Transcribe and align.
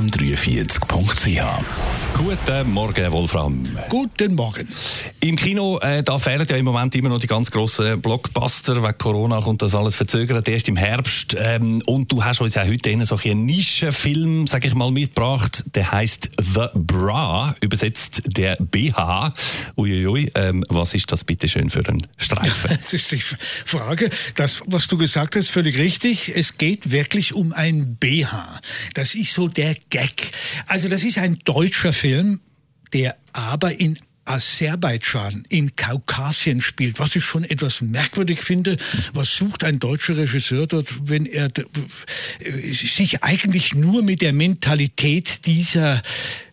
www.im43.ch 0.00 2.00
Guten 2.14 2.70
Morgen, 2.70 3.12
Wolfram. 3.12 3.64
Guten 3.88 4.34
Morgen. 4.34 4.68
Im 5.20 5.36
Kino, 5.36 5.78
äh, 5.78 6.02
da 6.02 6.18
fehlen 6.18 6.46
ja 6.48 6.56
im 6.56 6.66
Moment 6.66 6.94
immer 6.94 7.08
noch 7.08 7.18
die 7.18 7.26
ganz 7.26 7.50
grossen 7.50 8.02
Blockbuster. 8.02 8.82
Wegen 8.82 8.98
Corona 8.98 9.40
kommt 9.40 9.62
das 9.62 9.74
alles 9.74 9.94
verzögert, 9.94 10.46
erst 10.46 10.68
im 10.68 10.76
Herbst. 10.76 11.34
Ähm, 11.38 11.80
und 11.86 12.12
du 12.12 12.22
hast 12.22 12.42
uns 12.42 12.56
ja 12.56 12.66
heute 12.66 12.90
einen 12.90 13.46
Nischenfilm, 13.46 14.46
sag 14.46 14.66
ich 14.66 14.74
mal, 14.74 14.90
mitgebracht. 14.90 15.64
Der 15.74 15.90
heißt 15.90 16.28
The 16.54 16.66
Bra, 16.74 17.54
übersetzt 17.60 18.22
der 18.26 18.56
BH. 18.56 19.32
Uiuiui, 19.78 20.30
ähm, 20.34 20.62
was 20.68 20.94
ist 20.94 21.10
das 21.12 21.24
bitte 21.24 21.48
schön 21.48 21.70
für 21.70 21.88
ein 21.88 22.06
Streifen? 22.18 22.68
das 22.68 22.92
ist 22.92 23.10
die 23.12 23.22
Frage. 23.64 24.10
Das, 24.34 24.60
was 24.66 24.88
du 24.88 24.98
gesagt 24.98 25.36
hast, 25.36 25.48
völlig 25.48 25.78
richtig. 25.78 26.32
Es 26.34 26.58
geht 26.58 26.90
wirklich 26.90 27.32
um 27.32 27.54
ein 27.54 27.96
BH. 27.96 28.60
Das 28.92 29.14
ist 29.14 29.32
so 29.32 29.48
der 29.48 29.74
Gag. 29.90 30.30
Also 30.66 30.88
das 30.88 31.04
ist 31.04 31.18
ein 31.18 31.38
deutscher 31.44 31.92
Film, 31.92 32.40
der 32.92 33.16
aber 33.32 33.78
in 33.78 33.98
Aserbaidschan 34.24 35.44
in 35.48 35.74
Kaukasien 35.76 36.60
spielt, 36.60 36.98
was 36.98 37.16
ich 37.16 37.24
schon 37.24 37.44
etwas 37.44 37.80
merkwürdig 37.80 38.42
finde. 38.42 38.76
Was 39.12 39.34
sucht 39.34 39.64
ein 39.64 39.78
deutscher 39.78 40.16
Regisseur 40.16 40.66
dort, 40.66 40.88
wenn 41.08 41.26
er 41.26 41.50
äh, 42.38 42.70
sich 42.70 43.22
eigentlich 43.22 43.74
nur 43.74 44.02
mit 44.02 44.20
der 44.22 44.32
Mentalität 44.32 45.46
dieser, 45.46 46.02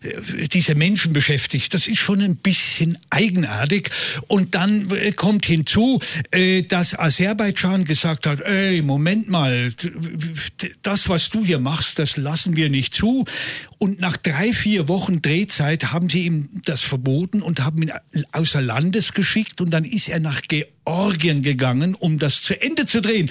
äh, 0.00 0.48
dieser 0.48 0.74
Menschen 0.74 1.12
beschäftigt? 1.12 1.74
Das 1.74 1.86
ist 1.86 1.98
schon 1.98 2.20
ein 2.20 2.36
bisschen 2.36 2.98
eigenartig. 3.10 3.90
Und 4.26 4.54
dann 4.54 4.90
äh, 4.90 5.12
kommt 5.12 5.46
hinzu, 5.46 6.00
dass 6.68 6.98
Aserbaidschan 6.98 7.84
gesagt 7.84 8.26
hat, 8.26 8.40
ey, 8.40 8.82
Moment 8.82 9.28
mal, 9.28 9.72
das, 10.82 11.08
was 11.08 11.30
du 11.30 11.44
hier 11.44 11.58
machst, 11.58 11.98
das 11.98 12.16
lassen 12.16 12.56
wir 12.56 12.70
nicht 12.70 12.94
zu. 12.94 13.24
Und 13.78 14.00
nach 14.00 14.16
drei, 14.16 14.52
vier 14.52 14.88
Wochen 14.88 15.22
Drehzeit 15.22 15.92
haben 15.92 16.08
sie 16.08 16.24
ihm 16.24 16.48
das 16.64 16.80
verboten 16.80 17.42
und 17.42 17.64
haben 17.64 17.82
ihn 17.82 17.92
außer 18.32 18.60
Landes 18.60 19.12
geschickt. 19.12 19.60
Und 19.60 19.70
dann 19.70 19.84
ist 19.84 20.08
er 20.08 20.18
nach 20.18 20.42
Georgien 20.42 20.77
gegangen, 21.40 21.94
um 21.94 22.18
das 22.18 22.42
zu 22.42 22.60
Ende 22.60 22.86
zu 22.86 23.00
drehen. 23.00 23.30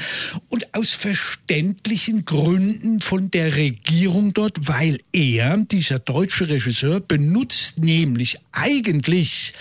Und 0.49 0.73
aus 0.75 0.93
verständlichen 0.93 2.25
Gründen 2.25 2.99
von 2.99 3.31
der 3.31 3.55
Regierung 3.55 4.33
dort, 4.33 4.67
weil 4.67 4.99
er, 5.11 5.57
dieser 5.57 5.99
deutsche 5.99 6.49
Regisseur, 6.49 6.99
benutzt 6.99 7.79
nämlich 7.79 8.37
eigentlich 8.51 9.53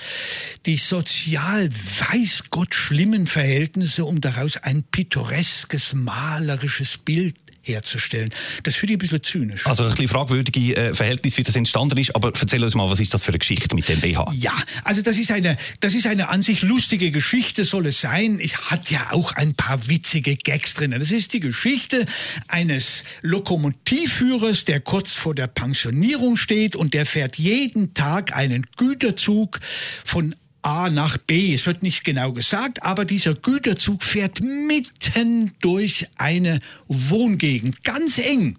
die 0.66 0.77
sozial 0.77 1.69
weiß 1.70 2.44
Gott 2.50 2.75
schlimmen 2.75 3.27
Verhältnisse, 3.27 4.05
um 4.05 4.20
daraus 4.20 4.56
ein 4.56 4.83
pittoreskes, 4.83 5.94
malerisches 5.94 6.98
Bild 6.98 7.36
herzustellen. 7.66 8.31
Das 8.62 8.77
finde 8.77 8.92
ich 8.92 8.97
ein 8.97 9.00
bisschen 9.00 9.22
zynisch. 9.22 9.66
Also 9.66 9.84
ein 9.84 9.91
bisschen 9.91 10.08
fragwürdige 10.08 10.77
äh, 10.77 10.94
Verhältnis, 10.94 11.36
wie 11.36 11.42
das 11.42 11.56
entstanden 11.56 11.98
ist, 11.98 12.14
aber 12.14 12.33
erzähl 12.38 12.62
uns 12.62 12.75
mal, 12.75 12.88
was 12.88 13.00
ist 13.00 13.12
das 13.12 13.25
für 13.25 13.31
eine 13.31 13.38
Geschichte 13.38 13.75
mit 13.75 13.88
dem 13.88 14.00
BH? 14.00 14.33
Ja, 14.34 14.56
also 14.84 15.03
das 15.03 15.16
ist 15.19 15.31
eine, 15.31 15.56
das 15.81 15.94
ist 15.94 16.06
eine 16.06 16.28
an 16.28 16.42
sich 16.42 16.62
lustige 16.62 17.10
Geschichte, 17.10 17.64
soll 17.64 17.86
es 17.87 18.01
sein. 18.01 18.38
Es 18.41 18.71
hat 18.71 18.91
ja 18.91 19.12
auch 19.12 19.33
ein 19.33 19.55
paar 19.55 19.88
witzige 19.88 20.37
Gags 20.37 20.75
drin. 20.75 20.91
Das 20.91 21.10
ist 21.10 21.33
die 21.33 21.41
Geschichte 21.41 22.05
eines 22.49 23.05
Lokomotivführers, 23.22 24.65
der 24.65 24.81
kurz 24.81 25.15
vor 25.15 25.34
der 25.34 25.47
Pensionierung 25.47 26.37
steht 26.37 26.77
und 26.77 26.94
der 26.94 27.06
fährt 27.06 27.37
jeden 27.37 27.94
Tag 27.94 28.37
einen 28.37 28.66
Güterzug 28.77 29.60
von 30.05 30.34
A 30.62 30.91
nach 30.91 31.16
B. 31.16 31.55
Es 31.55 31.65
wird 31.65 31.83
nicht 31.83 32.03
genau 32.03 32.33
gesagt, 32.33 32.83
aber 32.83 33.05
dieser 33.05 33.34
Güterzug 33.34 34.03
fährt 34.03 34.41
mitten 34.43 35.53
durch 35.60 36.09
eine 36.16 36.59
Wohngegend, 36.89 37.84
ganz 37.84 38.19
eng. 38.19 38.59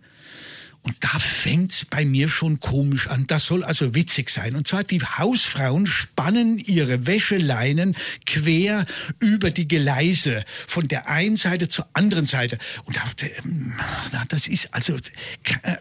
Und 0.83 0.95
da 1.01 1.19
fängt's 1.19 1.83
bei 1.83 2.05
mir 2.05 2.29
schon 2.29 2.61
komisch 2.61 3.07
an. 3.07 3.27
Das 3.27 3.45
soll 3.45 3.63
also 3.63 3.93
witzig 3.93 4.29
sein. 4.29 4.55
Und 4.55 4.67
zwar 4.67 4.85
die 4.85 5.01
Hausfrauen 5.01 5.85
spannen 5.85 6.59
ihre 6.59 7.05
Wäscheleinen 7.05 7.95
quer 8.25 8.85
über 9.19 9.51
die 9.51 9.67
Geleise 9.67 10.45
von 10.65 10.88
der 10.88 11.09
einen 11.09 11.35
Seite 11.35 11.67
zur 11.67 11.88
anderen 11.91 12.25
Seite. 12.25 12.57
Und 12.85 12.97
ähm, 13.41 13.73
das 14.29 14.47
ist 14.47 14.73
also, 14.73 14.97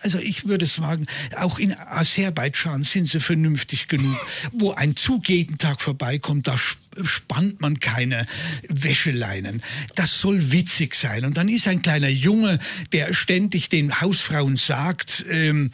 also 0.03 0.19
ich 0.19 0.47
würde 0.47 0.67
sagen, 0.67 1.07
auch 1.37 1.61
in 1.61 1.77
Aserbaidschan 1.79 2.83
sind 2.83 3.07
sie 3.07 3.21
vernünftig 3.21 3.87
genug. 3.87 4.19
Wo 4.53 4.73
ein 4.73 4.97
Zug 4.97 5.29
jeden 5.29 5.59
Tag 5.59 5.83
vorbeikommt, 5.83 6.49
da 6.49 6.59
spannt 7.05 7.61
man 7.61 7.79
keine 7.79 8.27
Wäscheleinen. 8.69 9.63
Das 9.95 10.19
soll 10.19 10.51
witzig 10.51 10.95
sein. 10.95 11.25
Und 11.25 11.37
dann 11.37 11.49
ist 11.49 11.69
ein 11.69 11.83
kleiner 11.83 12.09
Junge, 12.09 12.59
der 12.93 13.13
ständig 13.13 13.69
den 13.69 14.01
Hausfrauen 14.01 14.57
sagt, 14.57 14.96
ähm, 15.31 15.71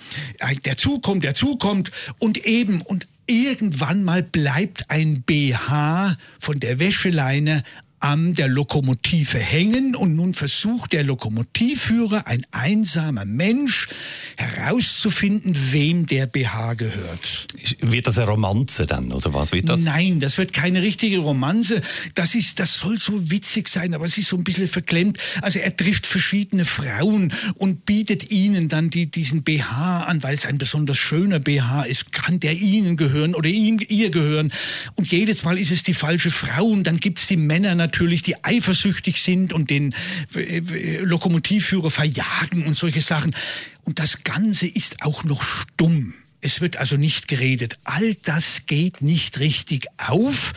der 0.65 0.77
zukommt, 0.77 1.25
der 1.25 1.35
zukommt 1.35 1.91
und 2.19 2.45
eben 2.47 2.83
und 2.83 3.07
irgendwann 3.27 4.05
mal 4.05 4.23
bleibt 4.23 4.91
ein 4.91 5.23
BH 5.23 6.17
von 6.39 6.61
der 6.61 6.81
Wäscheleine 6.81 7.63
an 8.03 8.35
der 8.35 8.49
Lokomotive 8.49 9.39
hängen 9.39 9.95
und 9.95 10.17
nun 10.17 10.35
versucht 10.35 10.93
der 10.93 11.05
Lokomotivführer, 11.05 12.27
ein 12.27 12.45
einsamer 12.51 13.25
Mensch, 13.25 13.89
herauszufinden, 14.37 15.57
wem 15.71 16.07
der 16.07 16.27
BH 16.27 16.75
gehört. 16.75 17.47
Wird 17.81 18.09
das 18.09 18.19
eine 18.19 18.27
Romanze 18.27 18.87
dann 18.87 19.13
oder 19.13 19.33
was 19.35 19.53
wird 19.53 19.69
das? 19.69 19.81
Nein, 19.85 20.19
das 20.19 20.37
wird 20.37 20.53
keine 20.53 20.83
richtige 20.83 21.19
Romanze. 21.19 21.81
Das 22.17 22.35
ist, 22.35 22.59
das 22.59 22.77
soll 22.77 22.99
so 22.99 23.31
witzig 23.31 23.69
sein, 23.69 23.95
aber 23.95 24.05
es 24.05 24.19
ist 24.19 24.29
so 24.29 24.37
ein 24.37 24.43
bisschen 24.43 24.67
verklemmt. 24.67 25.19
Also 25.41 25.61
er 25.61 25.77
trifft 25.77 26.05
verschiedene 26.05 26.65
Frauen 26.65 27.33
und 27.55 27.87
bietet 27.87 28.33
ihnen 28.33 28.69
dann 28.69 28.91
die, 28.91 29.13
diesen 29.13 29.45
BH 29.45 30.05
an, 30.05 30.25
weil 30.25 30.35
es 30.35 30.45
ein 30.45 30.59
besonders 30.59 30.99
schöner 30.99 31.39
BH 31.39 31.85
ist, 31.85 32.11
kann 32.11 32.41
der 32.41 32.55
ihnen 32.55 32.97
gehören 32.97 33.37
oder 33.37 33.49
ihm, 33.49 33.79
ihr 33.89 34.11
gehören. 34.11 34.53
Und 34.97 35.13
jedes 35.13 35.45
Mal 35.45 35.57
ist 35.57 35.71
es 35.71 35.85
die 35.85 35.95
falsche 35.95 36.31
Frau 36.31 36.65
und 36.65 36.89
dann 36.89 36.97
gibt's 36.97 37.29
die 37.29 37.37
Männer 37.37 37.77
natürlich 37.77 37.92
natürlich, 37.93 38.23
die 38.23 38.43
eifersüchtig 38.43 39.23
sind 39.23 39.53
und 39.53 39.69
den 39.69 39.95
äh, 40.35 41.01
Lokomotivführer 41.01 41.91
verjagen 41.91 42.67
und 42.67 42.73
solche 42.73 43.03
Sachen. 43.03 43.37
Und 43.85 43.99
das 43.99 44.25
Ganze 44.25 44.67
ist 44.67 45.03
auch 45.03 45.25
noch 45.25 45.43
stumm. 45.43 46.15
Es 46.41 46.63
wird 46.63 46.79
also 46.79 46.97
nicht 46.97 47.29
geredet. 47.29 47.79
All 47.85 48.15
das 48.15 48.63
geht 48.67 49.03
nicht 49.03 49.41
richtig 49.41 49.89
auf. 49.99 50.55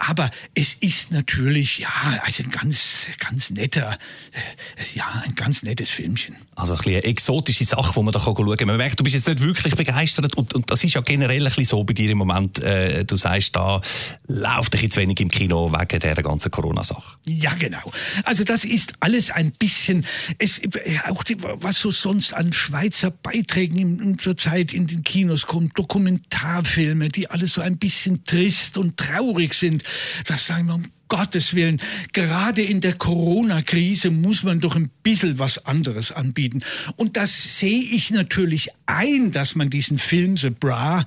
Aber 0.00 0.30
es 0.54 0.74
ist 0.80 1.12
natürlich, 1.12 1.78
ja, 1.78 1.88
also 2.24 2.42
ein 2.42 2.50
ganz, 2.50 3.08
ganz 3.18 3.50
netter, 3.50 3.98
äh, 4.32 4.96
ja, 4.96 5.22
ein 5.24 5.34
ganz 5.34 5.62
nettes 5.62 5.90
Filmchen. 5.90 6.36
Also 6.56 6.72
ein 6.72 6.78
bisschen 6.78 6.94
eine 6.94 7.04
exotische 7.04 7.64
Sache, 7.64 7.94
wo 7.94 8.02
man 8.02 8.12
da 8.12 8.18
schauen 8.18 8.56
kann. 8.56 8.66
Man 8.66 8.78
merkt, 8.78 8.98
du 8.98 9.04
bist 9.04 9.14
jetzt 9.14 9.28
nicht 9.28 9.42
wirklich 9.42 9.76
begeistert 9.76 10.34
und, 10.36 10.54
und 10.54 10.70
das 10.70 10.82
ist 10.84 10.94
ja 10.94 11.02
generell 11.02 11.42
ein 11.42 11.48
bisschen 11.48 11.66
so 11.66 11.84
bei 11.84 11.92
dir 11.92 12.08
im 12.08 12.16
Moment. 12.16 12.58
Äh, 12.60 13.04
du 13.04 13.16
sagst, 13.16 13.54
da 13.54 13.82
läuft 14.26 14.56
ein 14.56 14.70
bisschen 14.70 14.90
zu 14.90 15.00
wenig 15.00 15.20
im 15.20 15.30
Kino 15.30 15.70
wegen 15.70 16.00
der 16.00 16.14
ganzen 16.16 16.50
Corona-Sache. 16.50 17.18
Ja, 17.26 17.52
genau. 17.52 17.92
Also 18.24 18.44
das 18.44 18.64
ist 18.64 18.94
alles 19.00 19.30
ein 19.30 19.52
bisschen, 19.52 20.06
es, 20.38 20.62
auch 21.08 21.22
die, 21.24 21.36
was 21.42 21.78
so 21.78 21.90
sonst 21.90 22.32
an 22.32 22.54
Schweizer 22.54 23.10
Beiträgen 23.10 23.78
in, 23.78 24.00
in 24.00 24.18
zur 24.18 24.34
Zeit 24.34 24.72
in 24.72 24.86
den 24.86 25.04
Kinos 25.04 25.46
kommt, 25.46 25.78
Dokumentarfilme, 25.78 27.10
die 27.10 27.28
alles 27.28 27.52
so 27.52 27.60
ein 27.60 27.76
bisschen 27.76 28.24
trist 28.24 28.78
und 28.78 28.96
traurig 28.96 29.52
sind. 29.52 29.84
Das 30.26 30.46
sagen 30.46 30.66
wir 30.66 30.74
um 30.74 30.84
Gottes 31.08 31.54
Willen, 31.54 31.80
gerade 32.12 32.62
in 32.62 32.80
der 32.80 32.94
Corona-Krise 32.94 34.10
muss 34.10 34.42
man 34.44 34.60
doch 34.60 34.76
ein 34.76 34.90
bisschen 35.02 35.38
was 35.38 35.64
anderes 35.66 36.12
anbieten. 36.12 36.62
Und 36.96 37.16
das 37.16 37.58
sehe 37.58 37.82
ich 37.82 38.10
natürlich 38.10 38.68
ein, 38.86 39.32
dass 39.32 39.54
man 39.54 39.70
diesen 39.70 39.98
Film 39.98 40.36
The 40.36 40.50
Bra 40.50 41.04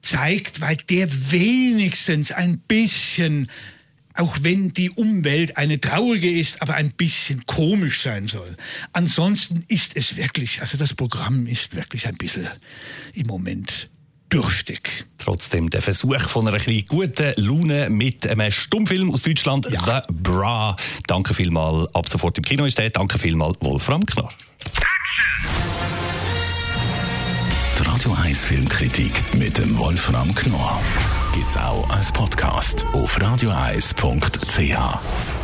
zeigt, 0.00 0.60
weil 0.60 0.76
der 0.76 1.08
wenigstens 1.30 2.32
ein 2.32 2.58
bisschen 2.58 3.48
auch 4.16 4.38
wenn 4.42 4.72
die 4.72 4.90
Umwelt 4.90 5.56
eine 5.56 5.80
traurige 5.80 6.30
ist, 6.30 6.62
aber 6.62 6.74
ein 6.74 6.92
bisschen 6.92 7.46
komisch 7.46 8.00
sein 8.00 8.28
soll. 8.28 8.56
Ansonsten 8.92 9.64
ist 9.66 9.96
es 9.96 10.16
wirklich, 10.16 10.60
also 10.60 10.78
das 10.78 10.94
Programm 10.94 11.48
ist 11.48 11.74
wirklich 11.74 12.06
ein 12.06 12.16
bisschen 12.16 12.48
im 13.14 13.26
Moment 13.26 13.90
dürftig. 14.34 15.06
Trotzdem 15.18 15.70
der 15.70 15.80
Versuch 15.80 16.28
von 16.28 16.48
einer 16.48 16.58
guten 16.88 17.32
Laune 17.36 17.88
mit 17.88 18.26
einem 18.26 18.50
Stummfilm 18.50 19.12
aus 19.12 19.22
Deutschland, 19.22 19.68
ja. 19.70 19.80
The 19.84 20.12
Bra. 20.12 20.76
Danke 21.06 21.34
vielmals, 21.34 21.94
ab 21.94 22.08
sofort 22.08 22.36
im 22.38 22.44
Kino 22.44 22.64
ist 22.64 22.78
der. 22.78 22.90
Danke 22.90 23.18
vielmals, 23.18 23.56
Wolfram 23.60 24.04
Knorr. 24.04 24.30
Radio 27.86 28.16
1 28.22 28.44
Filmkritik 28.44 29.12
mit 29.34 29.56
dem 29.56 29.78
Wolfram 29.78 30.34
Knorr 30.34 30.80
gibt's 31.34 31.56
auch 31.56 31.88
als 31.90 32.12
Podcast 32.12 32.84
auf 32.92 33.20
radioeis.ch. 33.20 35.43